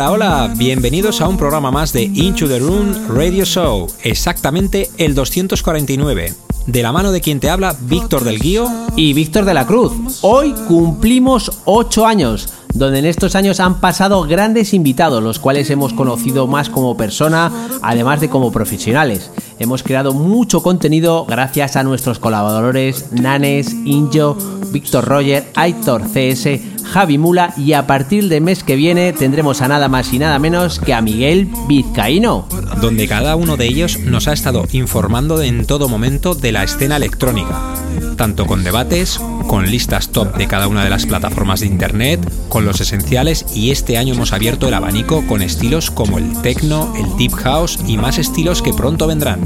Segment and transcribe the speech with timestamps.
[0.00, 5.14] Hola, hola, bienvenidos a un programa más de Into the Room Radio Show, exactamente el
[5.14, 6.32] 249,
[6.66, 8.66] de la mano de quien te habla, Víctor del Guío
[8.96, 10.20] y Víctor de la Cruz.
[10.22, 15.92] Hoy cumplimos 8 años donde en estos años han pasado grandes invitados, los cuales hemos
[15.92, 17.52] conocido más como persona,
[17.82, 19.30] además de como profesionales.
[19.58, 24.38] Hemos creado mucho contenido gracias a nuestros colaboradores Nanes, Injo,
[24.70, 29.68] Víctor Roger, Aitor CS, Javi Mula y a partir del mes que viene tendremos a
[29.68, 32.48] nada más y nada menos que a Miguel Vizcaíno.
[32.80, 36.96] Donde cada uno de ellos nos ha estado informando en todo momento de la escena
[36.96, 37.74] electrónica,
[38.16, 42.64] tanto con debates, con listas top de cada una de las plataformas de internet, con
[42.64, 47.16] los esenciales y este año hemos abierto el abanico con estilos como el techno, el
[47.16, 49.40] deep house y más estilos que pronto vendrán.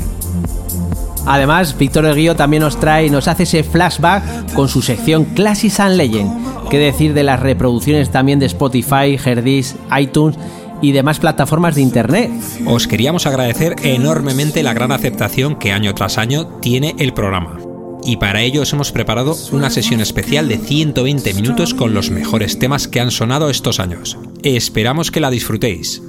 [1.26, 5.24] Además, Víctor del Guío también nos trae y nos hace ese flashback con su sección
[5.24, 6.68] Classics and Legend.
[6.70, 10.36] ¿Qué decir de las reproducciones también de Spotify, Herdis, iTunes
[10.82, 12.30] y demás plataformas de internet?
[12.66, 17.58] Os queríamos agradecer enormemente la gran aceptación que año tras año tiene el programa.
[18.06, 22.58] Y para ello os hemos preparado una sesión especial de 120 minutos con los mejores
[22.58, 24.18] temas que han sonado estos años.
[24.42, 26.02] Esperamos que la disfrutéis.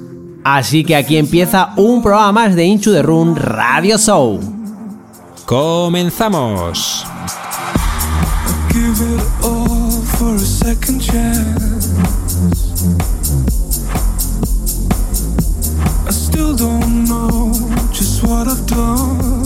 [0.44, 4.55] Así que aquí empieza un programa más de Into the Room Radio Show.
[5.46, 7.06] ¡Comenzamos!
[16.04, 17.52] I still don't know
[17.92, 19.45] just what I've done.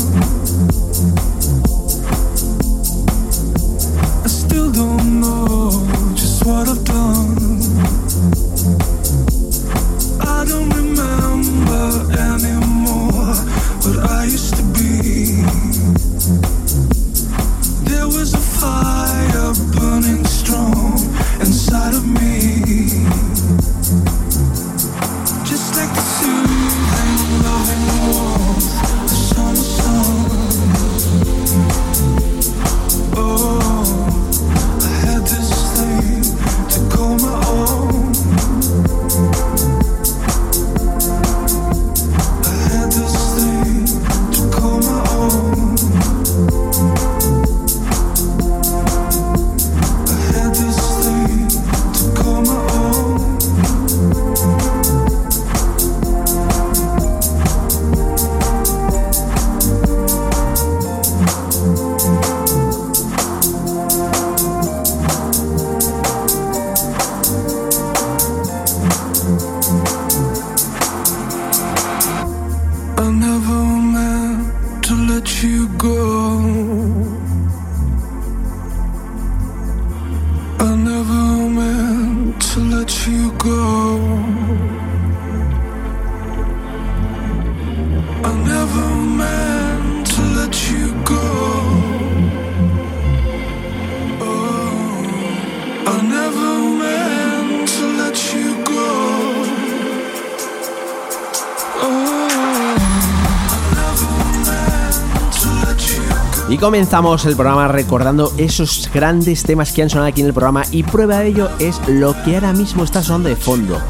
[106.61, 110.83] Comenzamos el programa recordando esos grandes temas que han sonado aquí en el programa y
[110.83, 113.81] prueba de ello es lo que ahora mismo está sonando de fondo.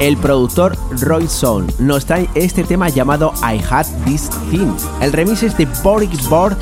[0.00, 4.74] El productor Roy Son nos trae este tema llamado I Had This Thing.
[5.02, 6.56] El remix es de Boric Board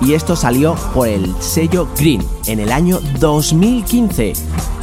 [0.00, 4.32] y esto salió por el sello Green en el año 2015.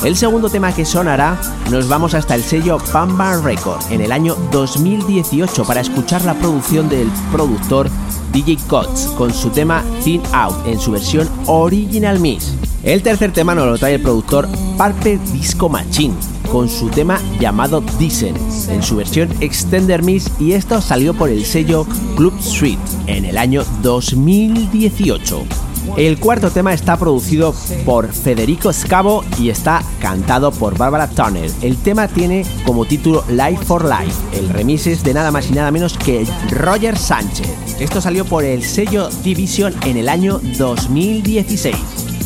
[0.03, 1.39] El segundo tema que sonará
[1.71, 6.89] nos vamos hasta el sello Bamba Record en el año 2018 para escuchar la producción
[6.89, 7.89] del productor
[8.31, 12.53] DJ Cots con su tema Thin Out en su versión Original Mix.
[12.83, 14.47] El tercer tema nos lo trae el productor
[14.77, 16.15] Pulpe Disco Machine
[16.51, 18.35] con su tema llamado Dicen
[18.69, 21.85] en su versión Extender Mix y esto salió por el sello
[22.15, 25.60] Club Street en el año 2018.
[25.97, 27.53] El cuarto tema está producido
[27.85, 31.51] por Federico Scavo y está cantado por Barbara Turner.
[31.61, 34.15] El tema tiene como título Life for Life.
[34.33, 37.47] El remix es de nada más y nada menos que Roger Sánchez.
[37.79, 41.75] Esto salió por el sello Division en el año 2016.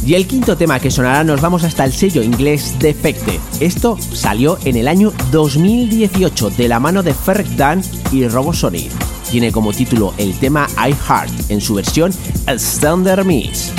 [0.06, 3.40] Y el quinto tema que sonará nos vamos hasta el sello inglés Defected.
[3.60, 7.82] Esto salió en el año 2018 de la mano de Ferg Dan
[8.12, 8.54] y Robo.
[9.32, 12.12] Tiene como título el tema I Heart en su versión
[12.58, 13.72] Standard Mix.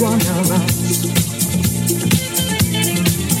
[0.00, 1.06] One of us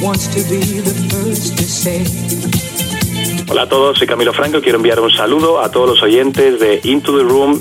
[0.00, 2.04] wants to be the first to say
[3.48, 4.60] Hola a todos, soy Camilo Franco.
[4.60, 7.60] Quiero enviar un saludo a todos los oyentes de Into the Room.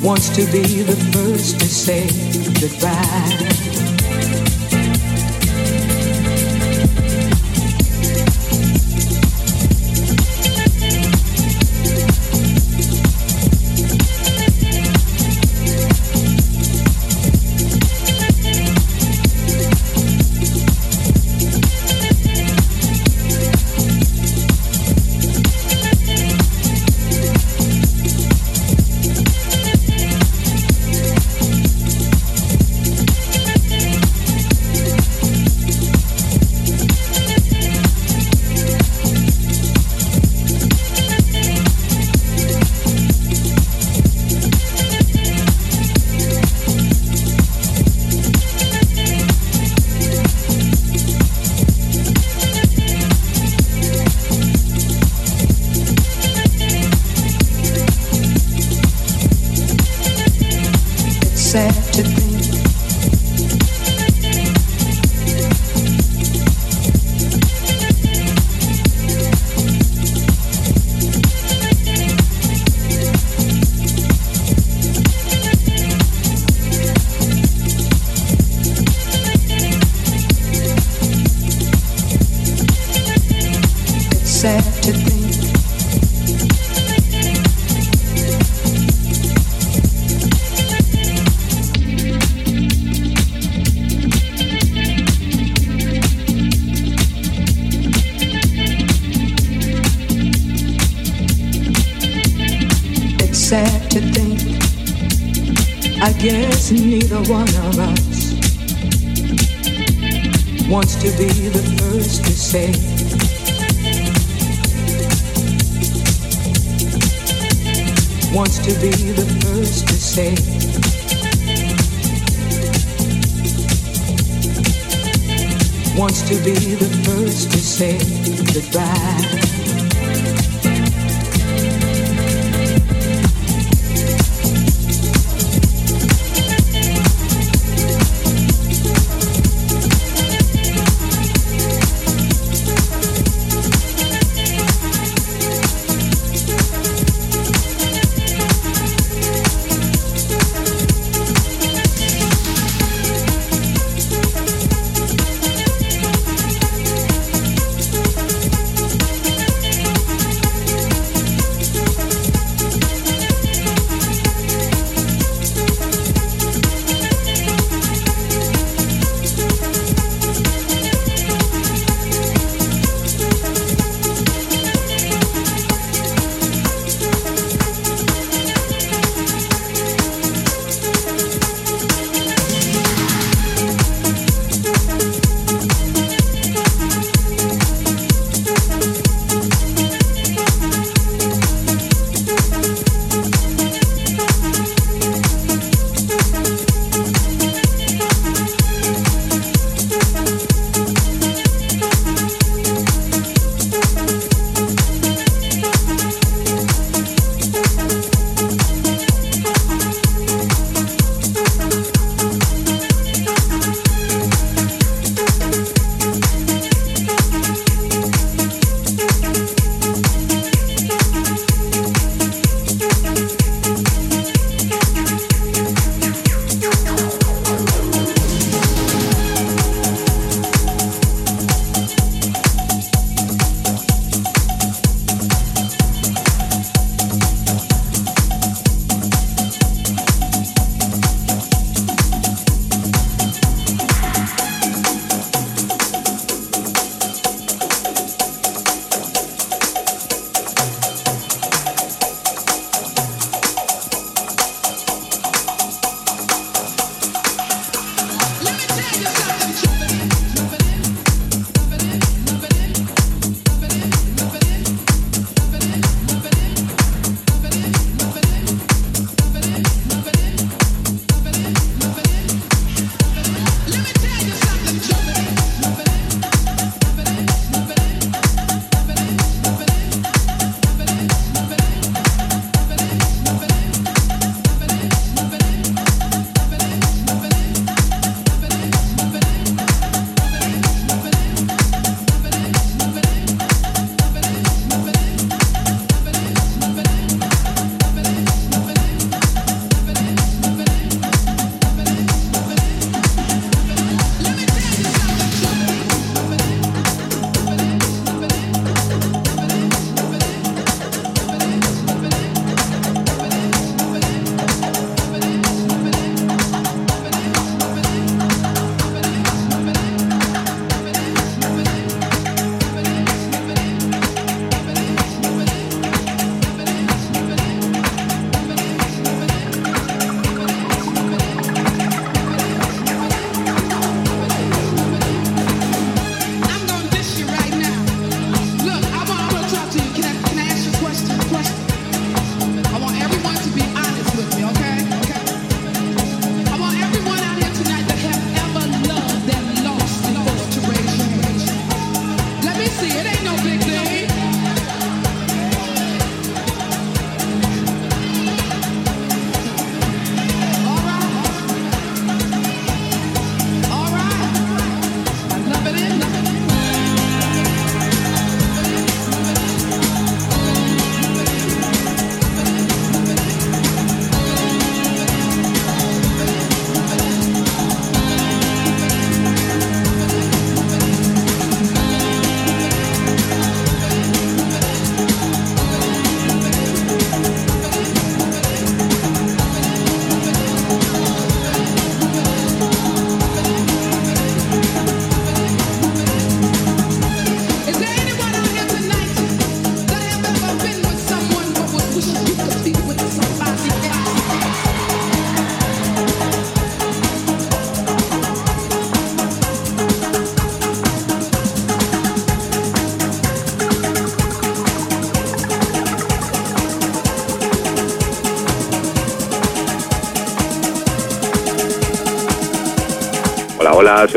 [107.15, 107.54] the one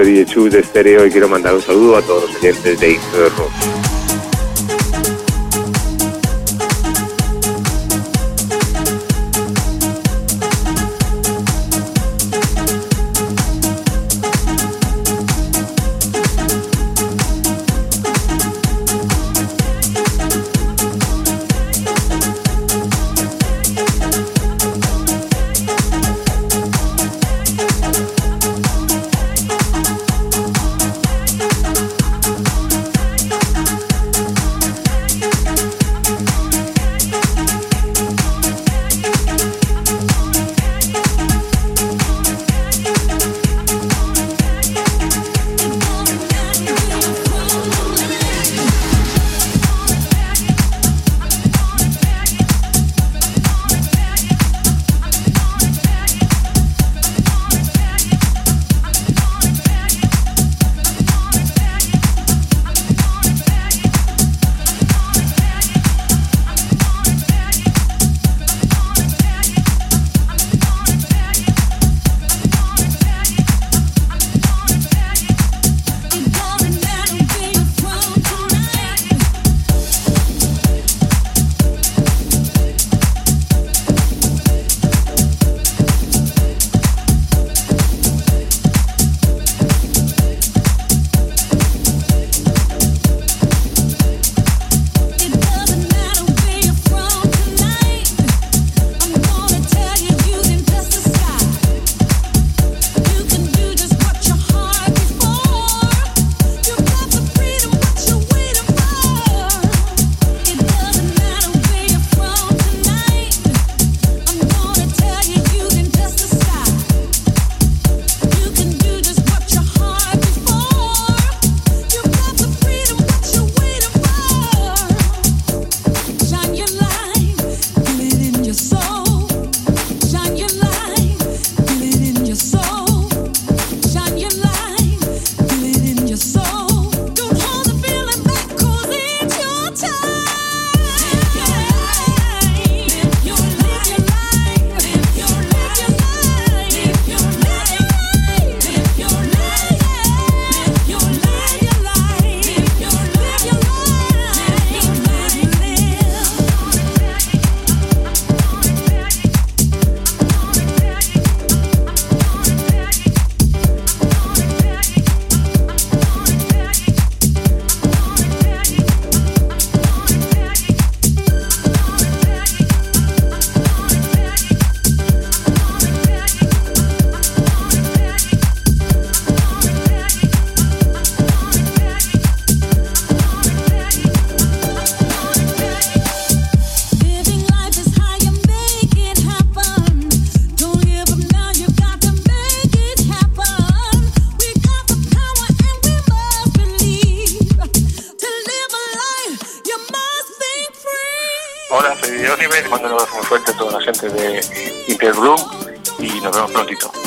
[0.05, 3.51] soy Chus de Stereo y quiero mandar un saludo a todos los oyentes de Into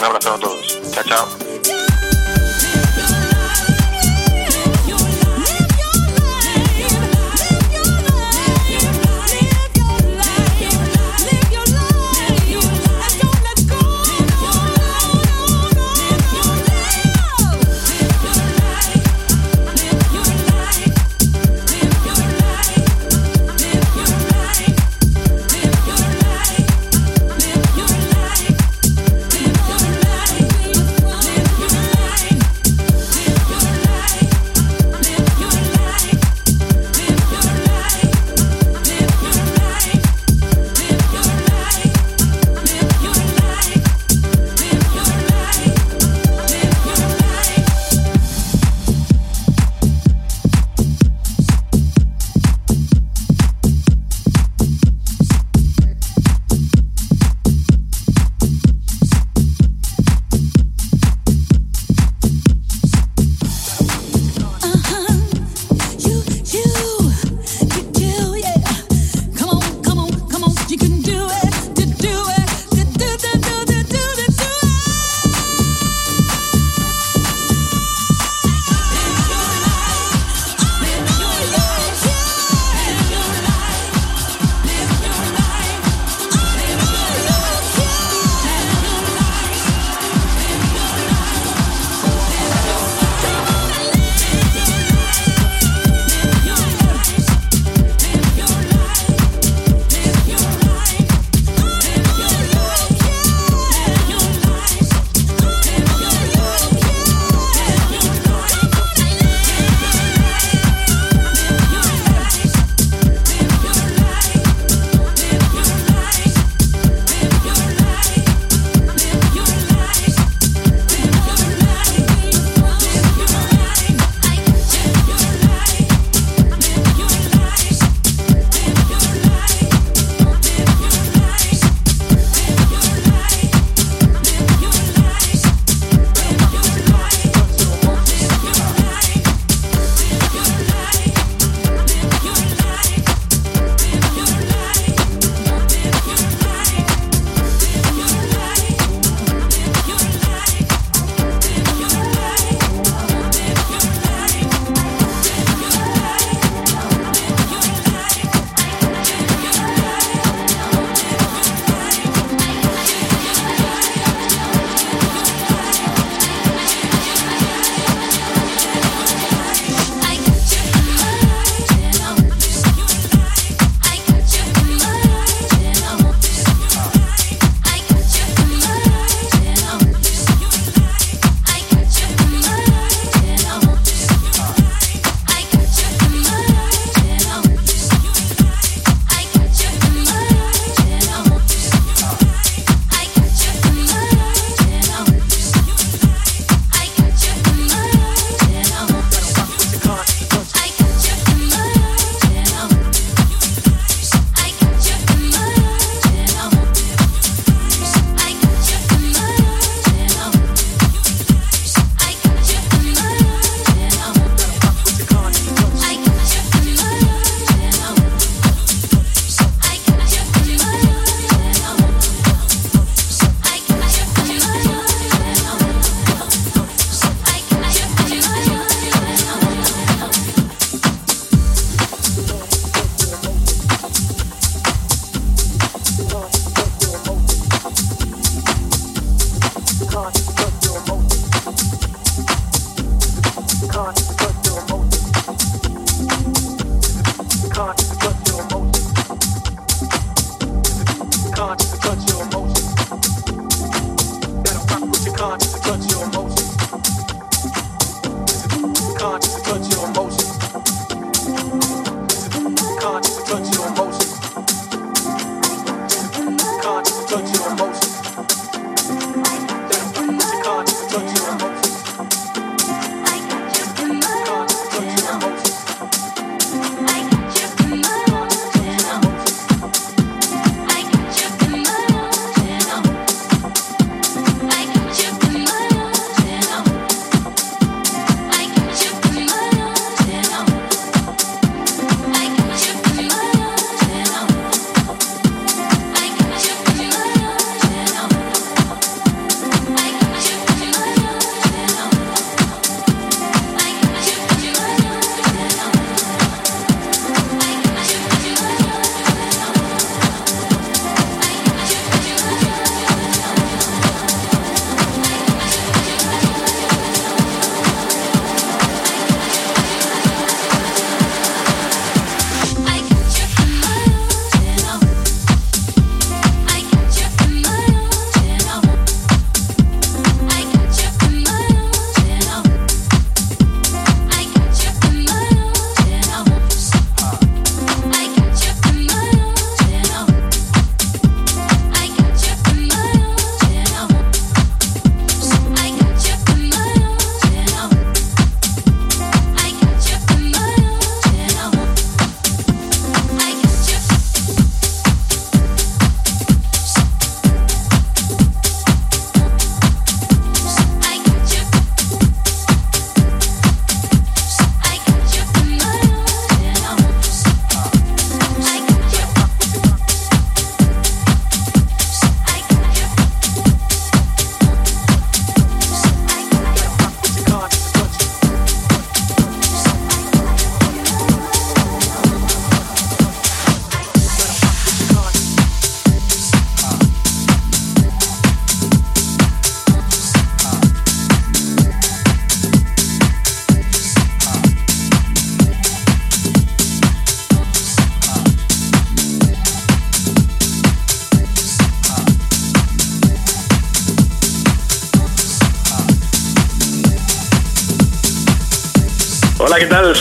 [0.02, 0.82] Un abrazo a todos.
[0.94, 1.41] Chao, chao.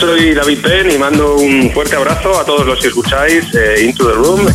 [0.01, 4.07] Soy David Penn y mando un fuerte abrazo a todos los que escucháis eh, Into
[4.07, 4.47] the Room.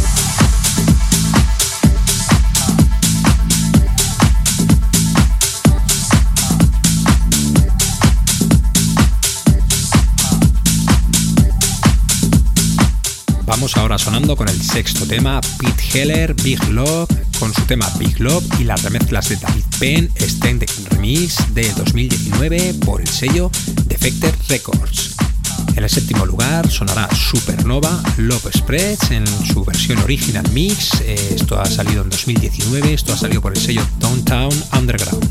[13.45, 18.19] Vamos ahora sonando con el sexto tema, Pete Heller, Big Love, con su tema Big
[18.19, 23.53] Love y las remezclas de David Penn, Extended Remix de 2019 por el sello
[23.87, 25.26] Defected Records.
[25.77, 31.01] En el séptimo lugar sonará Supernova Love Spreads en su versión original mix.
[31.03, 35.31] Eh, Esto ha salido en 2019, esto ha salido por el sello Downtown Underground.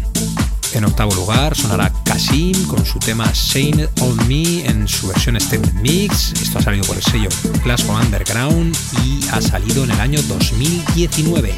[0.74, 5.74] En octavo lugar sonará Kasim con su tema Saying On Me en su versión extended
[5.76, 6.34] mix.
[6.34, 7.30] Esto ha salido por el sello
[7.64, 11.56] Glasgow Underground y ha salido en el año 2019.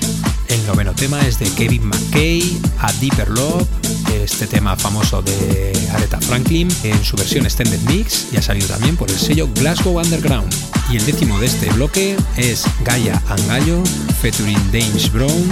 [0.47, 3.67] El noveno tema es de Kevin McKay, A Deeper Love,
[4.13, 8.95] este tema famoso de Aretha Franklin en su versión extended mix y ha salido también
[8.97, 10.53] por el sello Glasgow Underground.
[10.89, 13.83] Y el décimo de este bloque es Gaia Angallo
[14.21, 15.49] featuring James Brown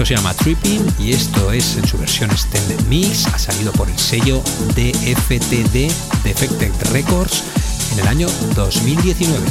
[0.00, 3.26] esto se llama Tripping y esto es en su versión Extended Mix.
[3.26, 4.42] Ha salido por el sello
[4.74, 5.92] DFTD
[6.24, 7.42] Defected Records
[7.92, 9.44] en el año 2019.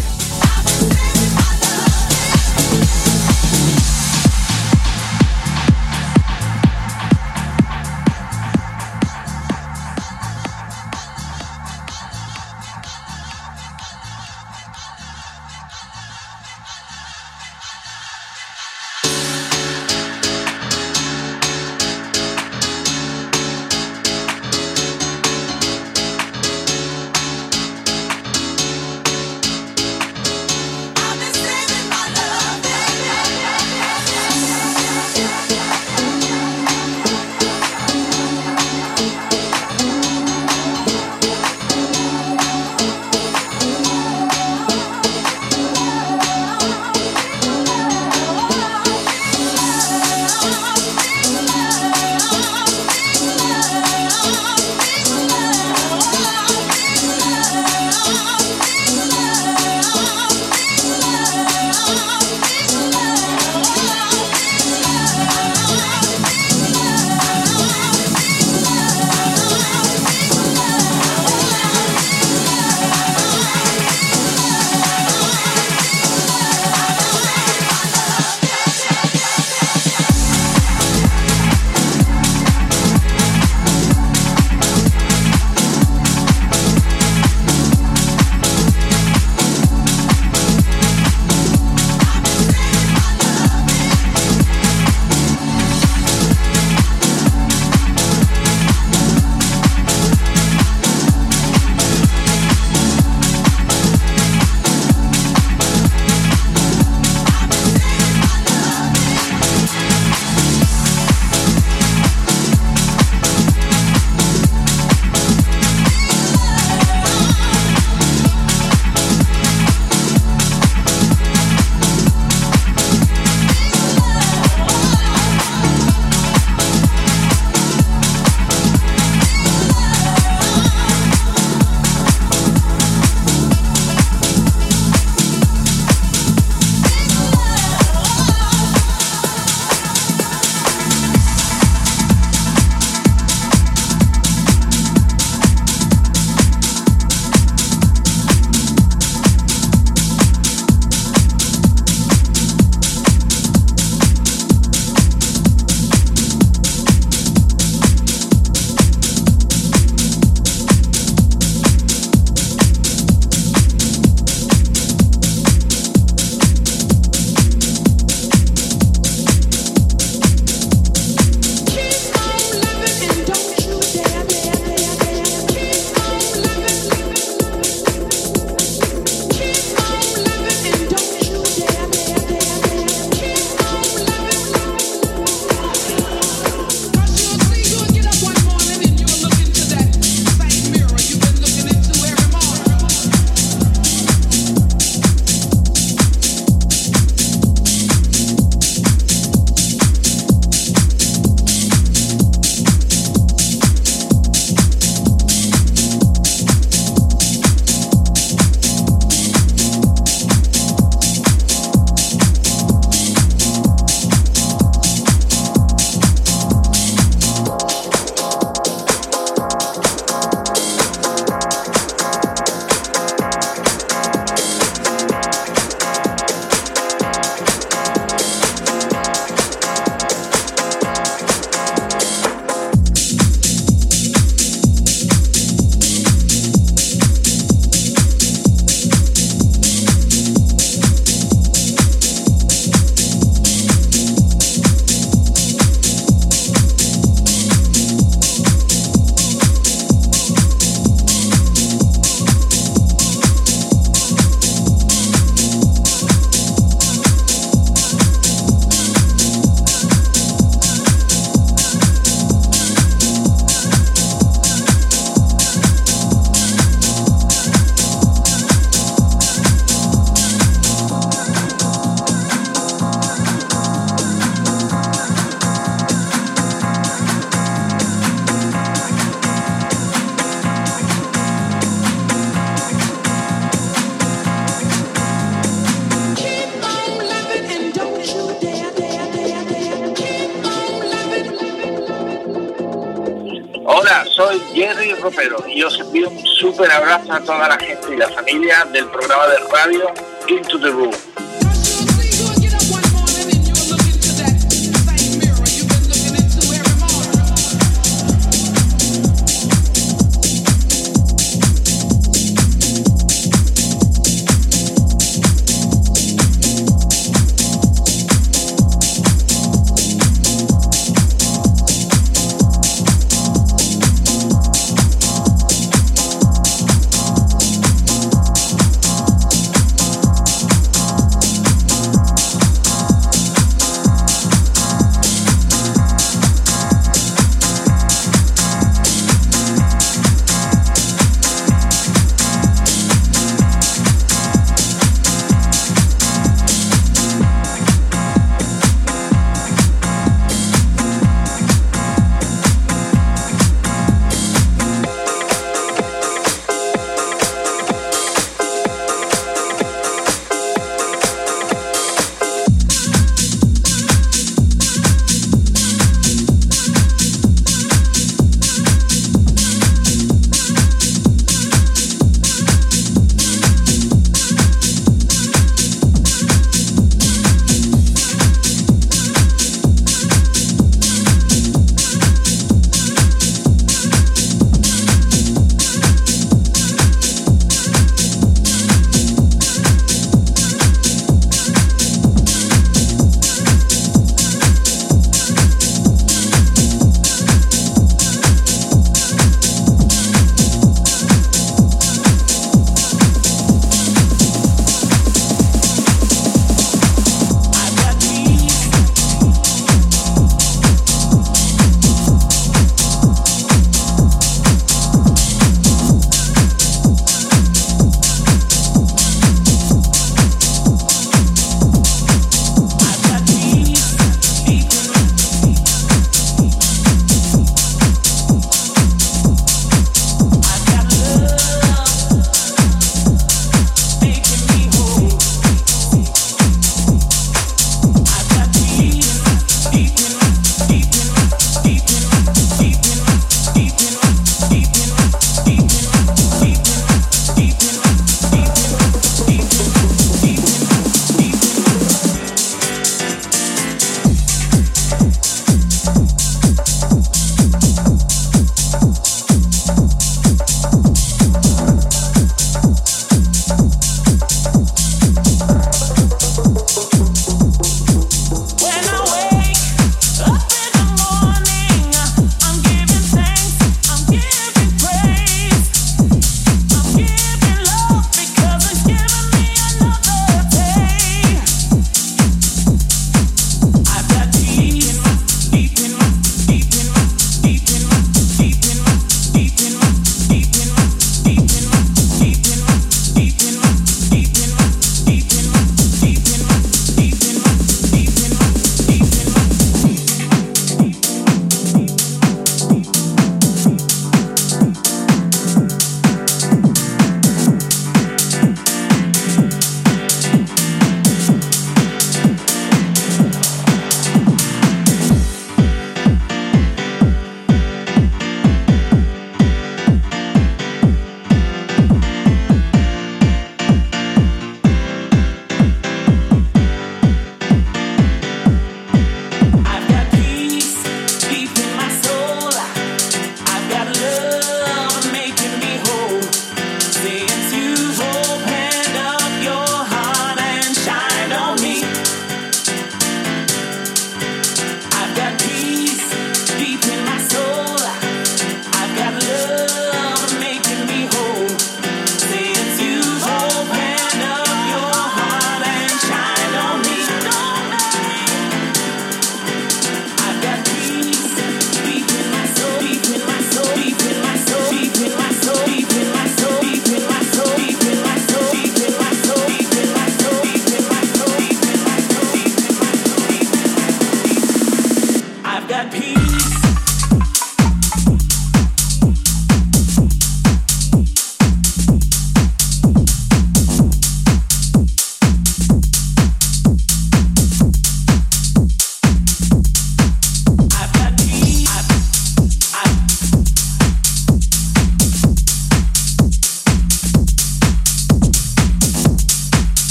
[298.50, 299.94] Del programa de radio
[300.28, 301.09] Into the Room.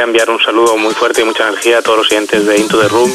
[0.00, 2.80] Quería enviar un saludo muy fuerte y mucha energía a todos los oyentes de Into
[2.80, 3.10] the Room.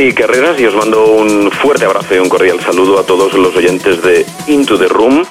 [0.00, 3.54] Jordi Carreras y os mando un fuerte abrazo y un cordial saludo a todos los
[3.54, 5.26] oyentes de Into the Room.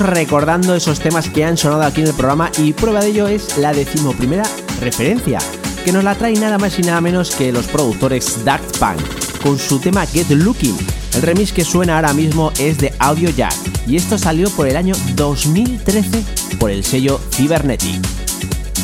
[0.00, 3.58] Recordando esos temas que han sonado aquí en el programa y prueba de ello es
[3.58, 4.44] la decimoprimera
[4.80, 5.38] referencia,
[5.84, 8.98] que nos la trae nada más y nada menos que los productores Daft Punk,
[9.42, 10.74] con su tema Get Looking.
[11.16, 13.54] El remix que suena ahora mismo es de Audio Jack
[13.86, 16.24] y esto salió por el año 2013
[16.58, 18.00] por el sello Cybernetic.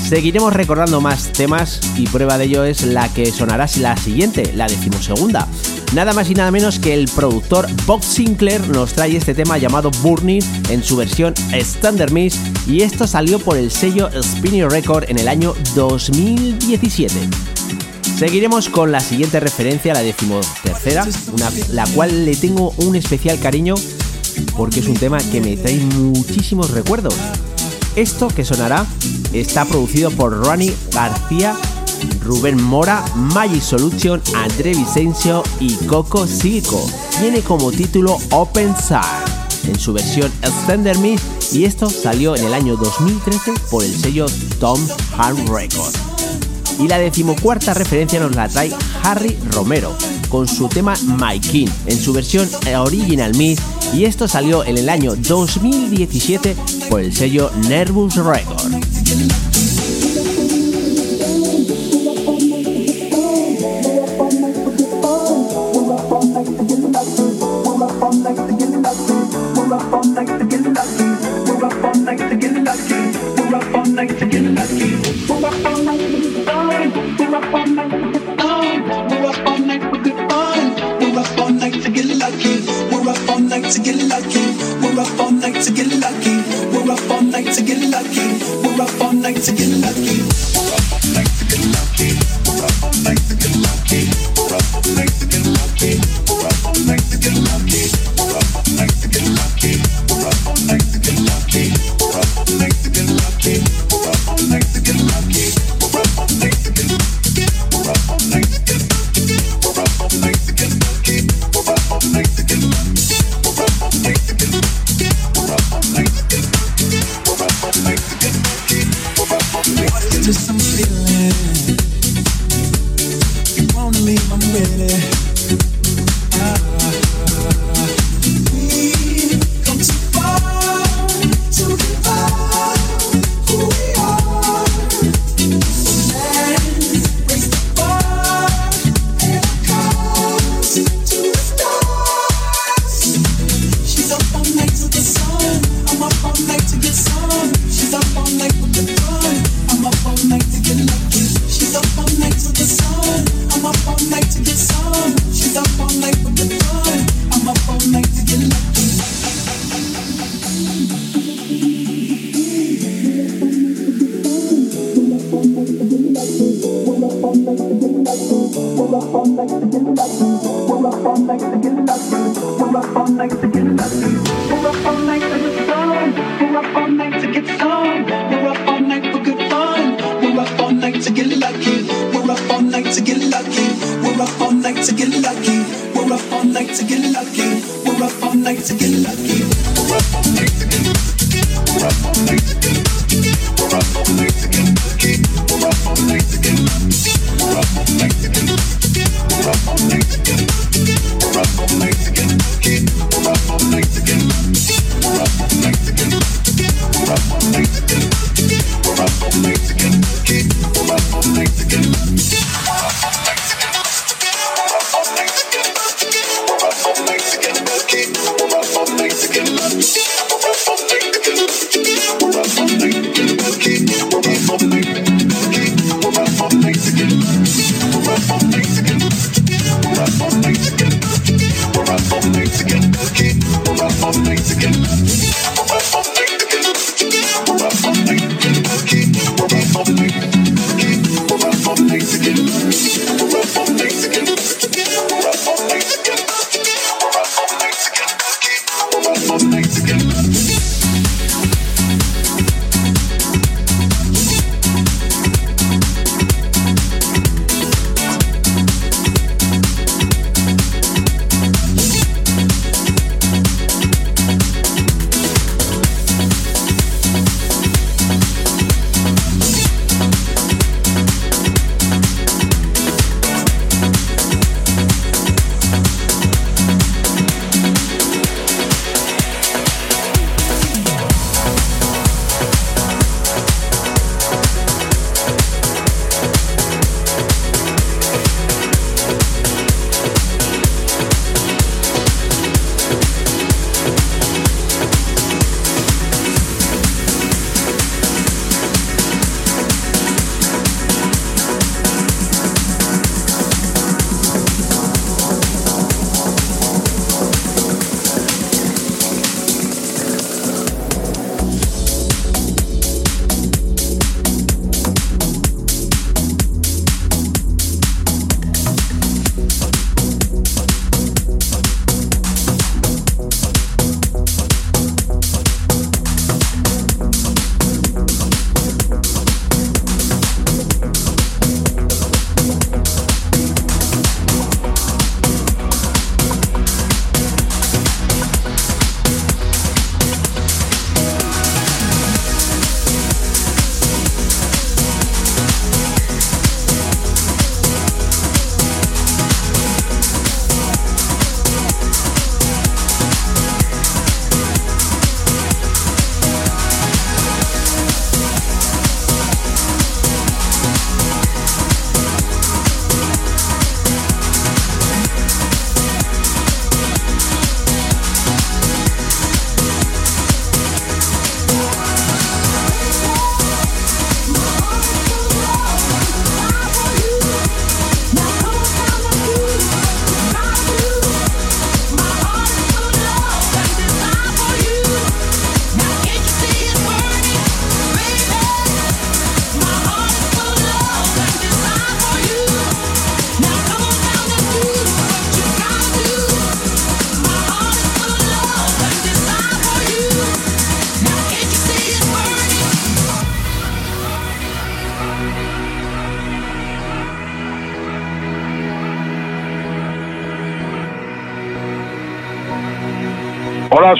[0.06, 4.68] Seguiremos recordando más temas y prueba de ello es la que sonará la siguiente, la
[4.68, 5.48] decimosegunda.
[5.94, 9.90] Nada más y nada menos que el productor Bob Sinclair nos trae este tema llamado
[10.02, 15.18] Burning en su versión Standard Mix y esto salió por el sello Spinny Record en
[15.18, 17.14] el año 2017.
[18.18, 21.06] Seguiremos con la siguiente referencia, la decimotercera,
[21.72, 23.74] la cual le tengo un especial cariño
[24.56, 27.14] porque es un tema que me trae muchísimos recuerdos.
[27.94, 28.86] Esto que sonará
[29.32, 31.54] está producido por Ronnie García,
[32.20, 36.84] Rubén Mora, Magic Solution, André Vicencio y Coco Silco.
[37.20, 42.54] Tiene como título Open Side en su versión Extender Mix y esto salió en el
[42.54, 44.26] año 2013 por el sello
[44.60, 44.80] Tom
[45.16, 45.98] Hard Records.
[46.78, 48.70] Y la decimocuarta referencia nos la trae
[49.02, 49.96] Harry Romero
[50.28, 52.48] con su tema My King en su versión
[52.78, 53.62] Original Mix
[53.94, 56.56] y esto salió en el año 2017
[56.90, 59.45] por el sello Nervous Records.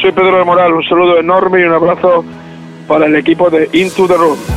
[0.06, 2.24] soy Pedro de Moral, un saludo enorme y un abrazo
[2.86, 4.55] para el equipo de Into the Room.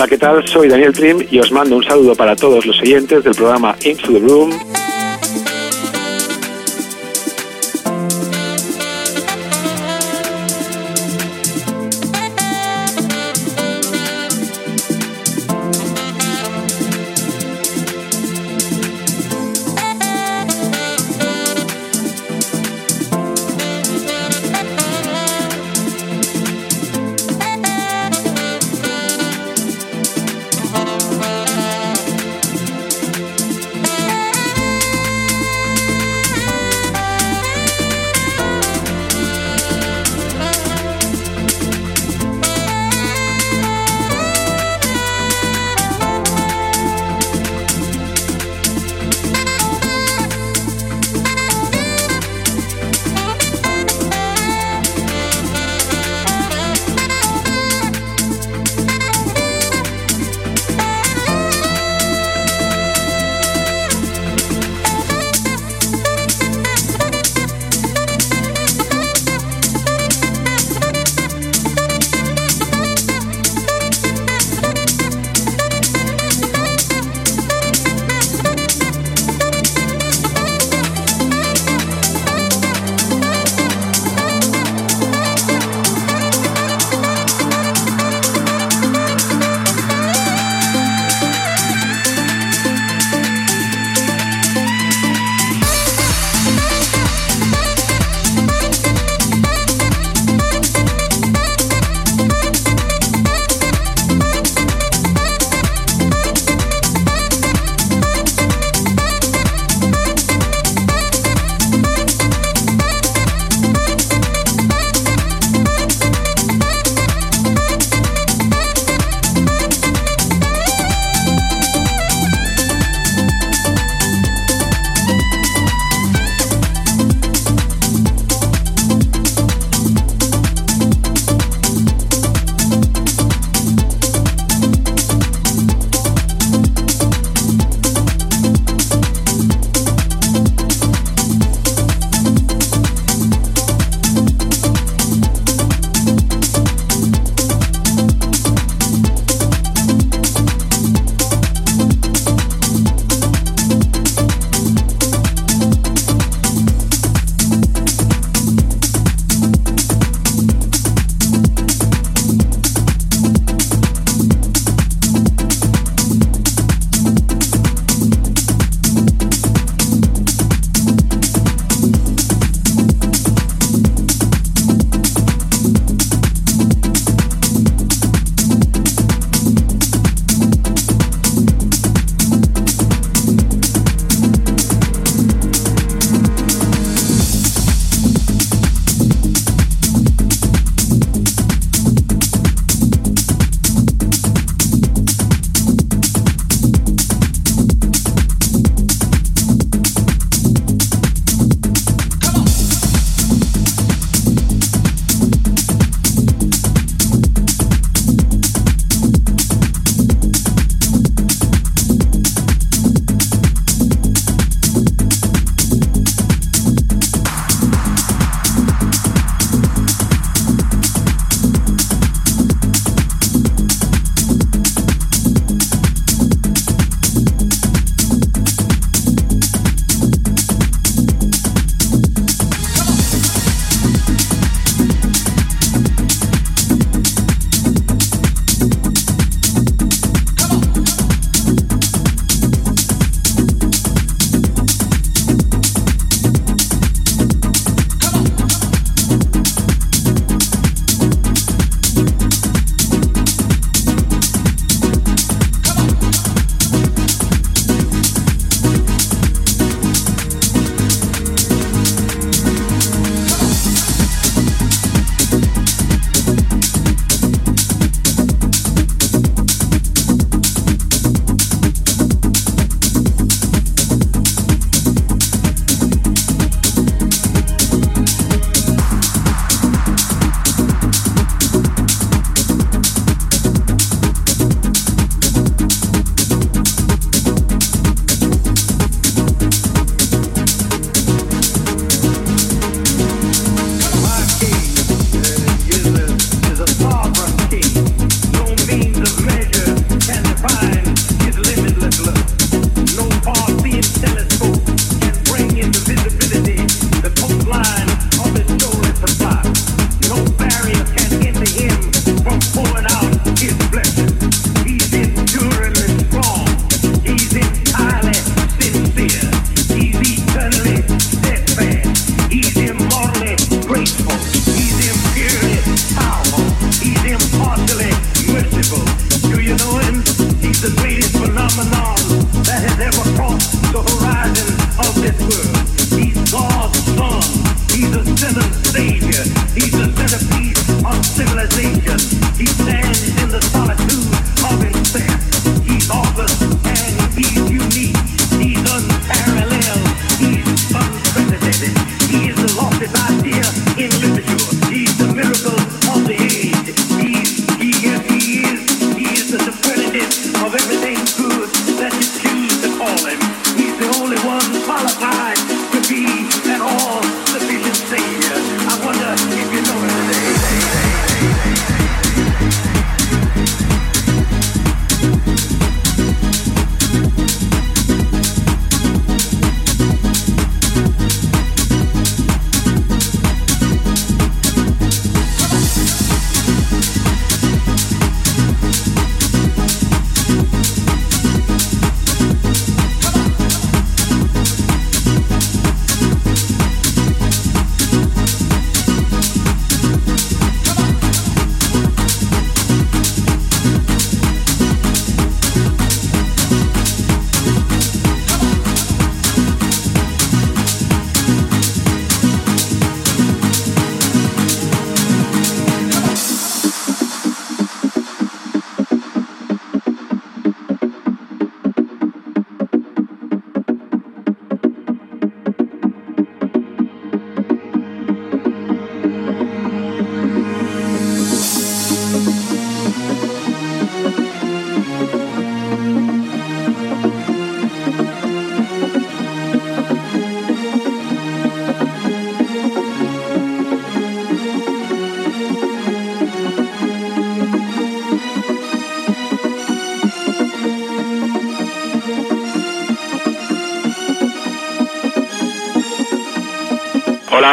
[0.00, 0.48] Hola, ¿qué tal?
[0.48, 4.10] Soy Daniel Trim y os mando un saludo para todos los oyentes del programa Into
[4.14, 4.79] the Room.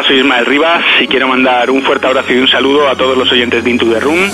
[0.07, 3.29] soy Ismael Rivas y quiero mandar un fuerte abrazo y un saludo a todos los
[3.31, 4.29] oyentes de Into the Room.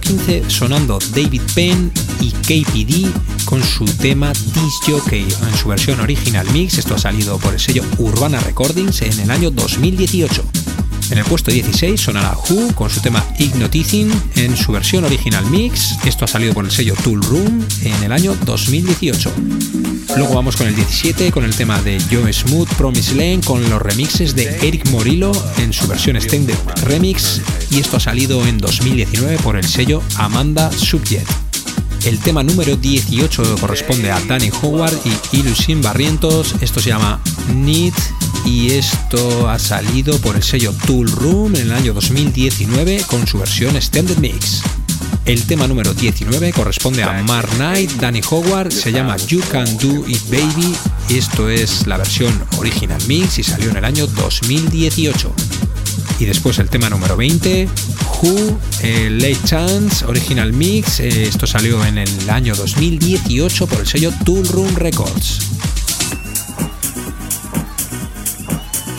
[0.00, 6.78] 15 sonando David Penn y KPD con su tema Disjockey en su versión original mix.
[6.78, 10.63] Esto ha salido por el sello Urbana Recordings en el año 2018.
[11.14, 15.94] En el puesto 16 sonará Who con su tema Hypnotizing en su versión original mix.
[16.04, 19.32] Esto ha salido por el sello Tool Room en el año 2018.
[20.16, 23.80] Luego vamos con el 17 con el tema de Joe Smooth Promise Lane con los
[23.80, 29.36] remixes de Eric Morillo en su versión Extended Remix y esto ha salido en 2019
[29.38, 31.28] por el sello Amanda Subjet.
[32.04, 36.56] El tema número 18 corresponde a Danny Howard y Ilusin Barrientos.
[36.60, 37.20] Esto se llama
[37.54, 37.94] Need
[38.44, 43.38] y esto ha salido por el sello Tool Room en el año 2019 con su
[43.38, 44.62] versión Extended Mix.
[45.24, 50.06] El tema número 19 corresponde a Mark Knight, Danny Howard, se llama You Can Do
[50.06, 50.74] It Baby,
[51.08, 55.32] esto es la versión original mix y salió en el año 2018.
[56.18, 57.68] Y después el tema número 20,
[58.22, 63.86] Who, eh, Late Chance, original mix, eh, esto salió en el año 2018 por el
[63.86, 65.53] sello Tool Room Records.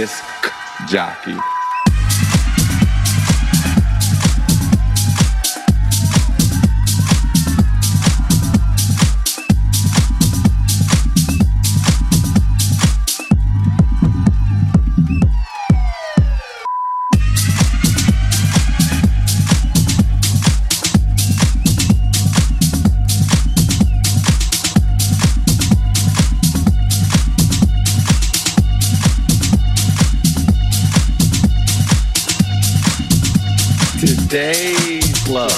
[0.00, 0.24] disc
[0.88, 1.59] jockey.
[34.30, 35.50] Today's love.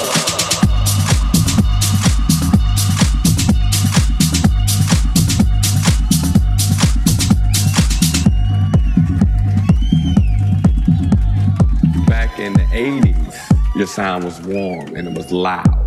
[12.07, 15.82] Back in the 80s, your sound was warm and it was loud.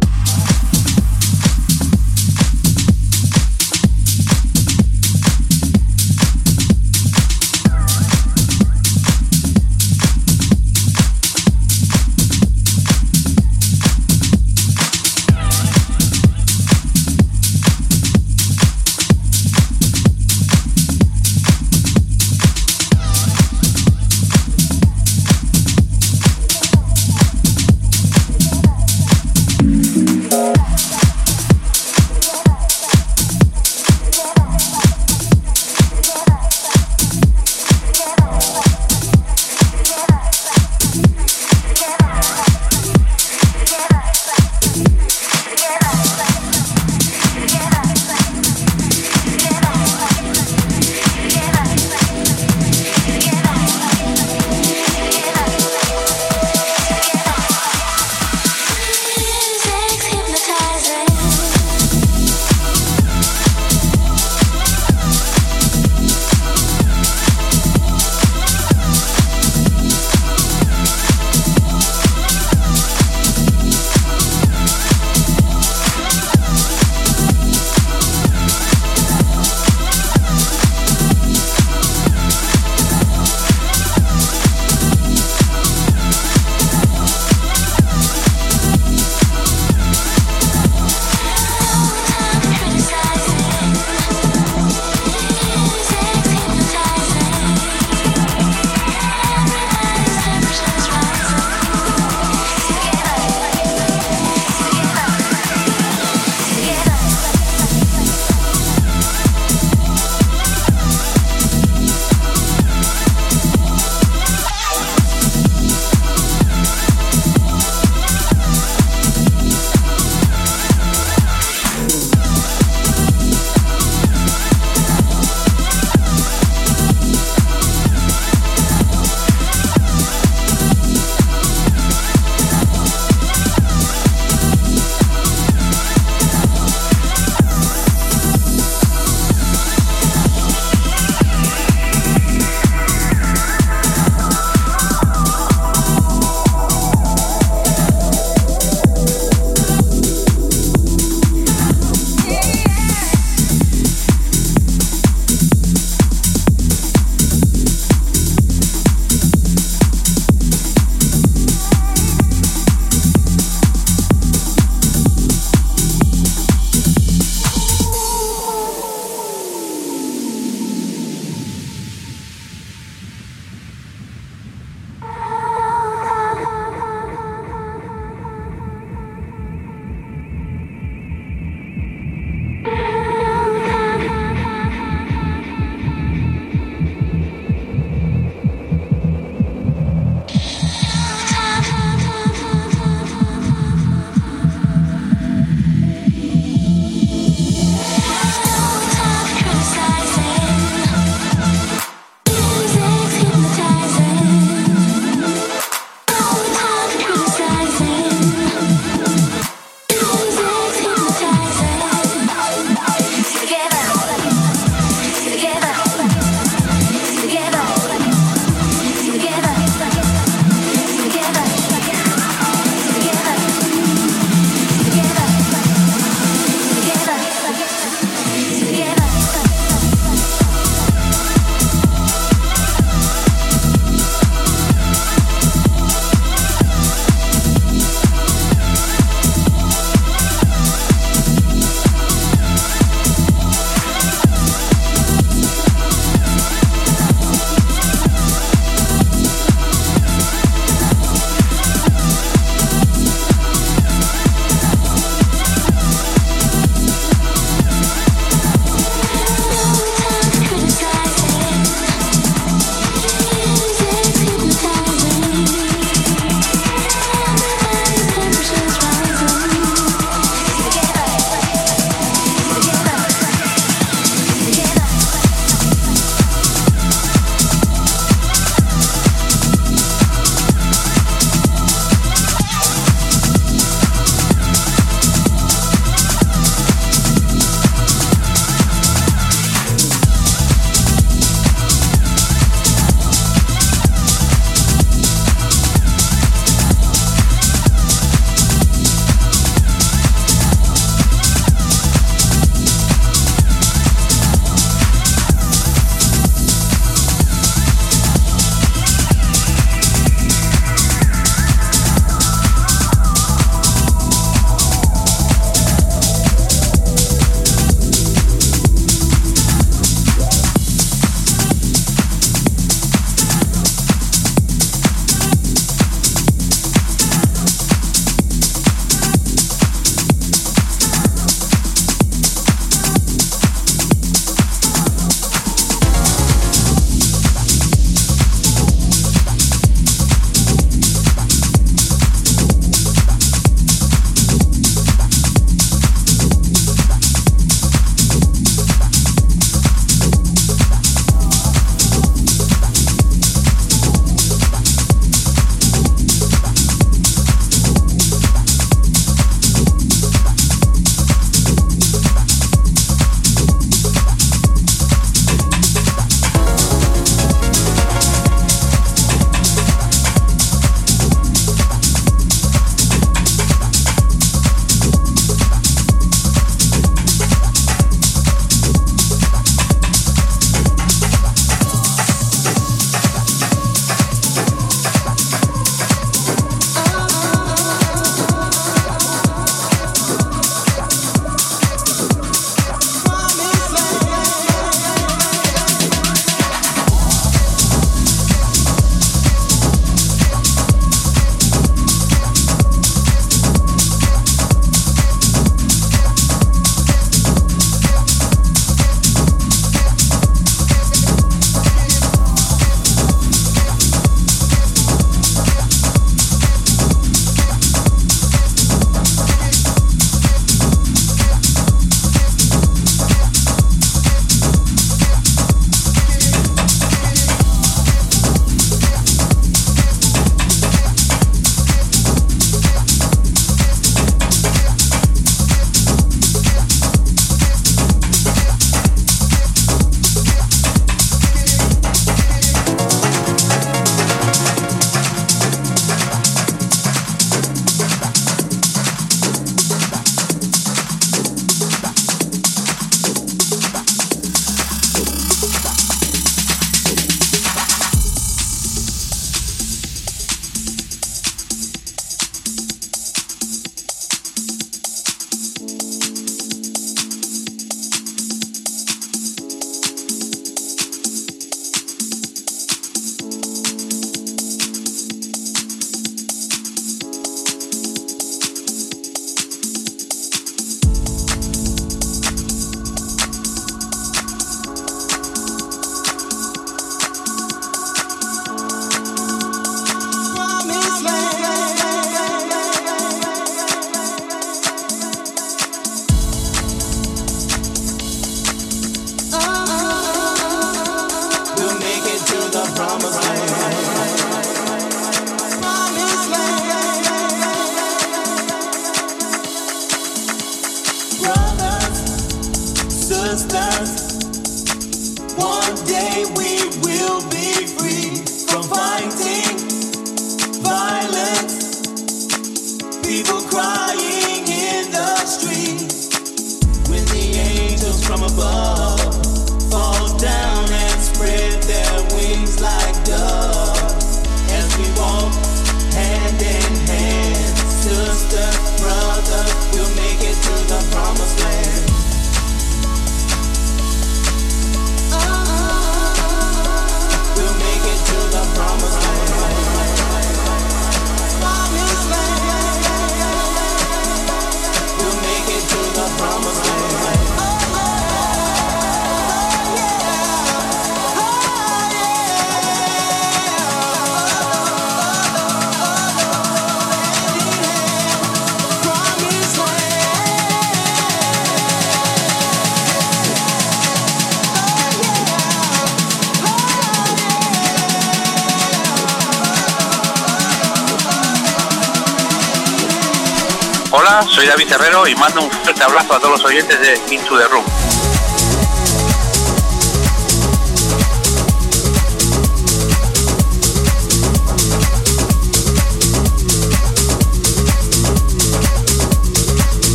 [586.05, 587.74] Abrazo a todos los oyentes de Into the Room.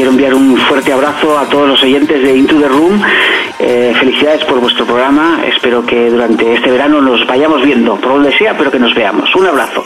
[0.00, 3.02] Quiero enviar un fuerte abrazo a todos los oyentes de Into the Room.
[3.58, 5.42] Eh, felicidades por vuestro programa.
[5.46, 9.36] Espero que durante este verano nos vayamos viendo, por donde sea, pero que nos veamos.
[9.36, 9.84] Un abrazo.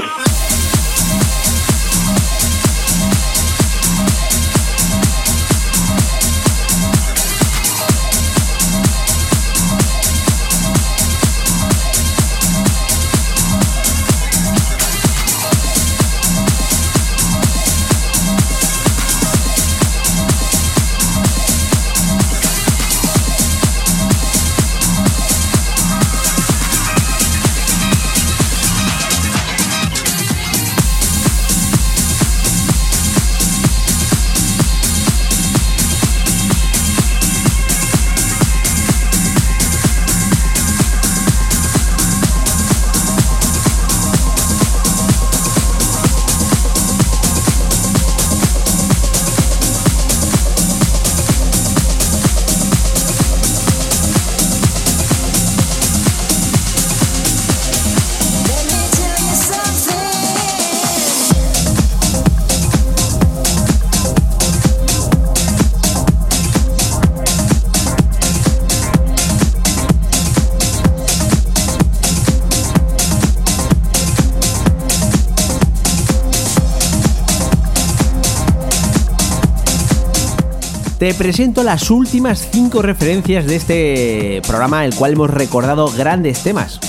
[81.05, 86.81] Te presento las últimas 5 referencias de este programa, el cual hemos recordado grandes temas.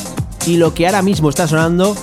[0.48, 1.98] Y lo que ahora mismo está sonando,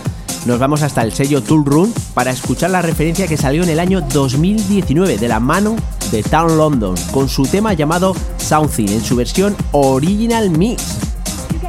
[0.44, 3.80] nos vamos hasta el sello Tool Room para escuchar la referencia que salió en el
[3.80, 5.74] año 2019 de la mano
[6.10, 10.98] de Town London, con su tema llamado Something en su versión Original Mix.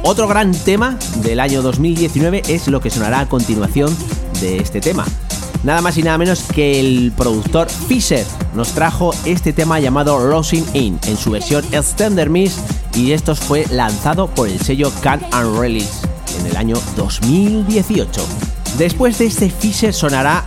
[0.02, 3.96] Otro gran tema del año 2019 es lo que sonará a continuación
[4.42, 5.06] de este tema.
[5.62, 10.64] Nada más y nada menos que el productor Fisher nos trajo este tema llamado Losing
[10.74, 12.56] In en su versión Extender Mix
[12.94, 16.06] y esto fue lanzado por el sello Can and Release
[16.38, 18.20] en el año 2018.
[18.78, 20.44] Después de este Fisher sonará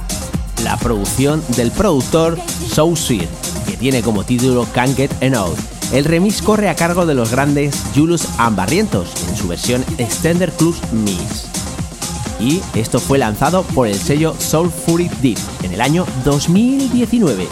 [0.64, 2.38] la producción del productor
[2.74, 3.30] So Sweet,
[3.68, 5.58] que tiene como título Can't Get Enough.
[5.92, 10.76] El remix corre a cargo de los grandes Julius Ambarrientos en su versión Extender Club
[10.92, 11.48] Mix
[12.40, 17.48] y esto fue lanzado por el sello Soul Fury Deep en el año 2019.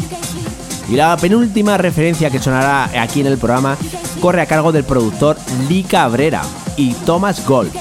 [0.89, 3.77] Y la penúltima referencia que sonará aquí en el programa
[4.21, 5.37] corre a cargo del productor
[5.67, 6.43] Lee Cabrera
[6.77, 7.71] y Thomas Gold.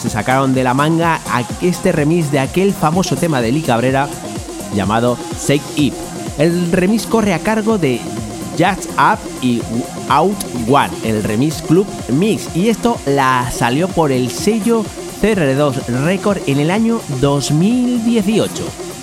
[0.00, 1.20] Se sacaron de la manga
[1.62, 4.08] este remix de aquel famoso tema de Lee Cabrera
[4.74, 5.94] llamado Shake It.
[6.38, 8.00] El remix corre a cargo de
[8.58, 9.62] Just Up y
[10.08, 10.36] Out
[10.68, 14.84] One, el remix Club Mix, y esto la salió por el sello
[15.22, 18.93] CR2 Record en el año 2018.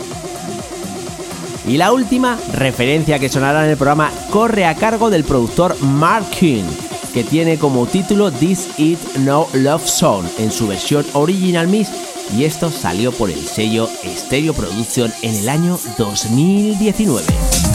[1.72, 6.30] Y la última referencia que sonará en el programa corre a cargo del productor Mark
[6.30, 6.66] King,
[7.14, 11.90] que tiene como título This Is No Love Song en su versión Original Mix
[12.38, 17.71] y esto salió por el sello Stereo Production en el año 2019.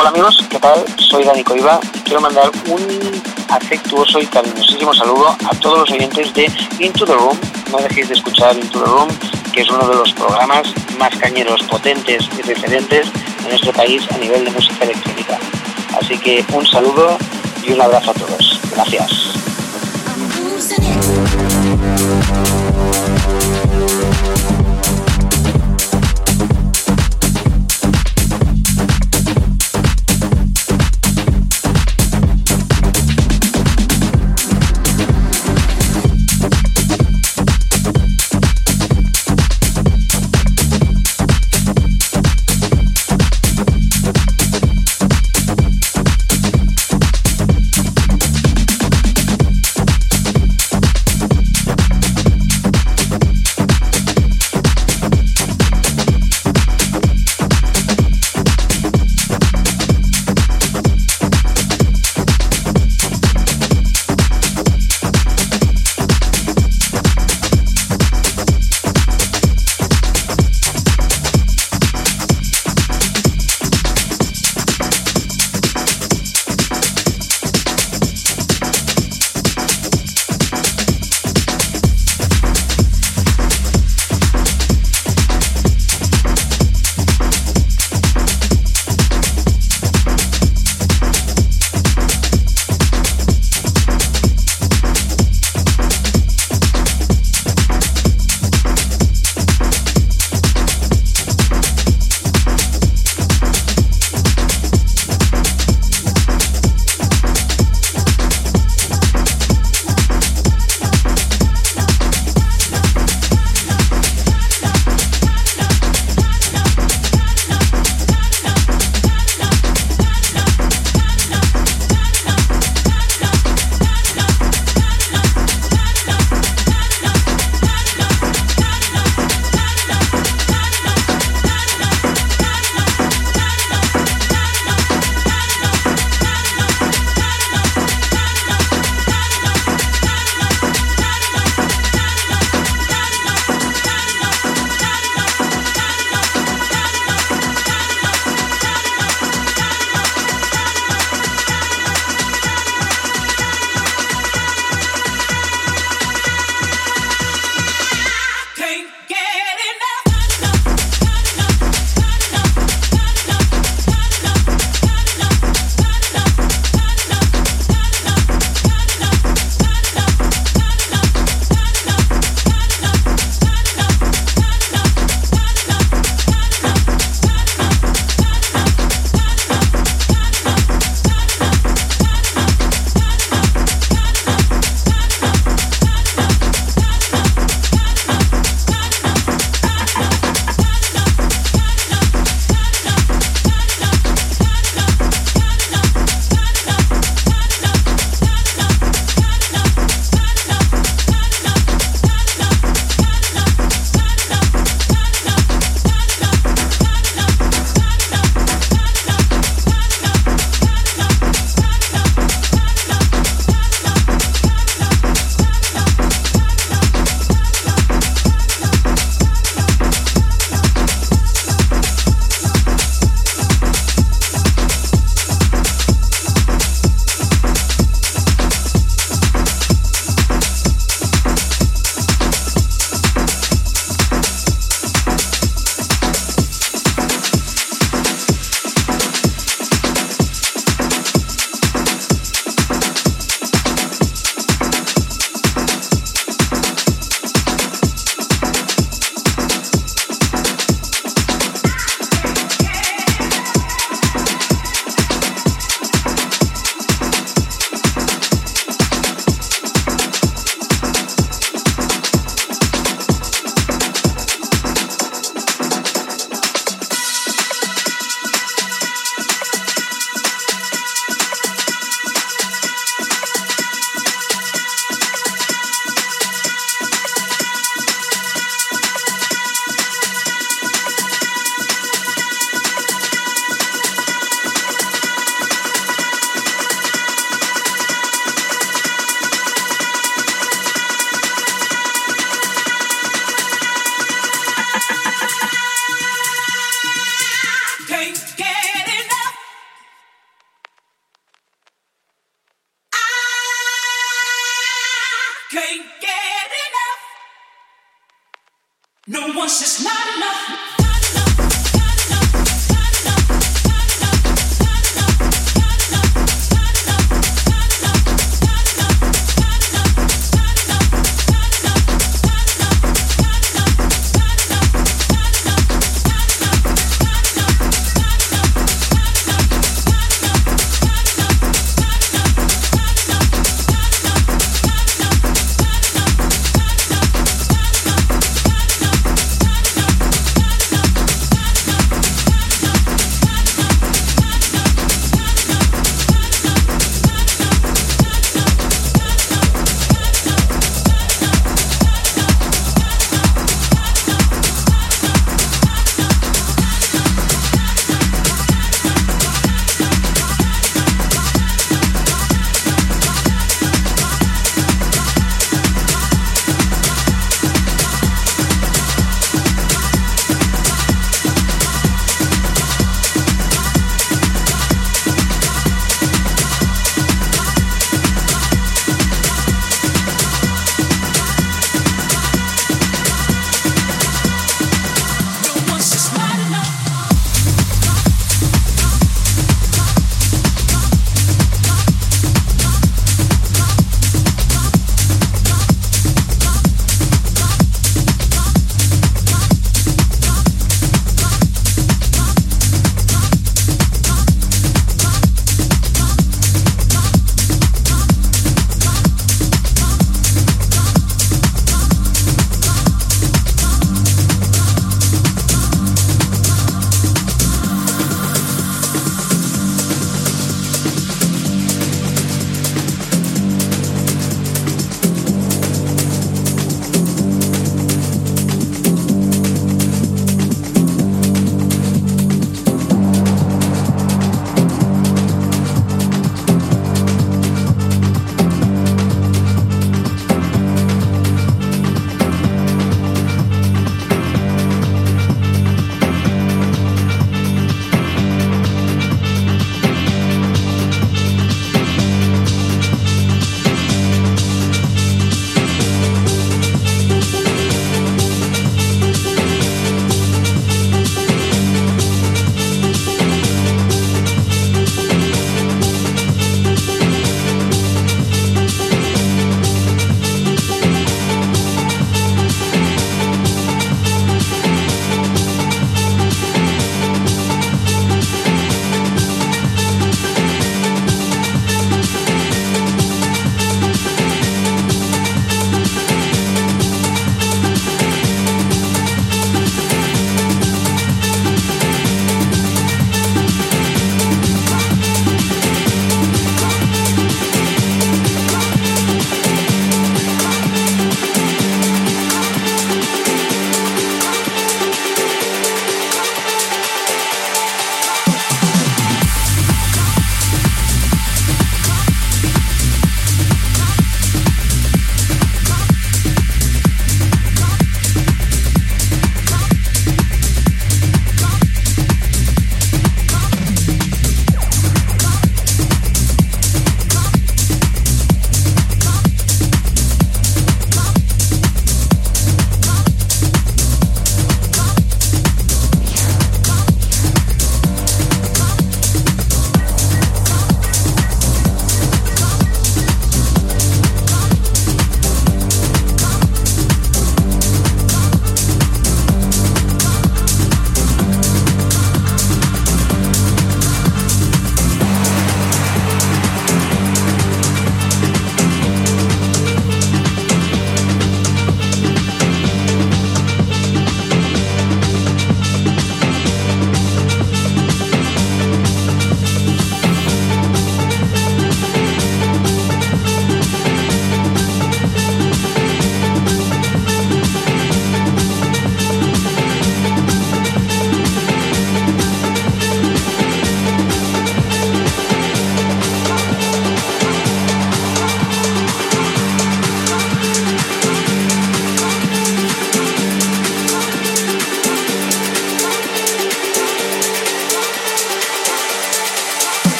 [0.00, 0.82] Hola amigos, ¿qué tal?
[0.96, 6.32] Soy Dani Coiva y quiero mandar un afectuoso y cariñosísimo saludo a todos los oyentes
[6.32, 7.38] de Into the Room
[7.70, 9.08] no dejéis de escuchar Into the Room,
[9.52, 13.08] que es uno de los programas más cañeros, potentes y referentes
[13.42, 15.38] en nuestro país a nivel de música electrónica.
[16.00, 17.18] Así que un saludo
[17.62, 18.60] y un abrazo a todos.
[18.74, 19.39] Gracias.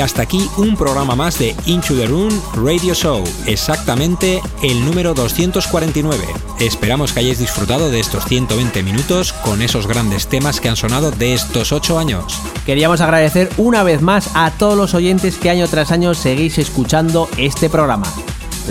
[0.00, 5.12] Y hasta aquí un programa más de Into the Room Radio Show, exactamente el número
[5.12, 6.24] 249.
[6.58, 11.10] Esperamos que hayáis disfrutado de estos 120 minutos con esos grandes temas que han sonado
[11.10, 12.40] de estos 8 años.
[12.64, 17.28] Queríamos agradecer una vez más a todos los oyentes que año tras año seguís escuchando
[17.36, 18.06] este programa.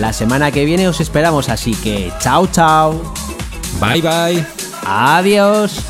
[0.00, 3.00] La semana que viene os esperamos, así que chao chao.
[3.80, 4.44] Bye bye.
[4.84, 5.89] Adiós.